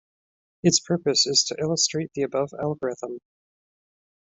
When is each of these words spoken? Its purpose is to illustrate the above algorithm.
Its 0.63 0.79
purpose 0.79 1.27
is 1.27 1.43
to 1.43 1.55
illustrate 1.59 2.09
the 2.15 2.23
above 2.23 2.49
algorithm. 2.59 3.19